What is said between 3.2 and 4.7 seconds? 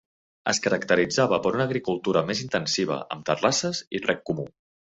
terrasses i reg comú.